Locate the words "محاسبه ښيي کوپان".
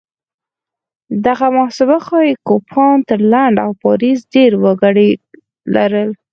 1.55-2.95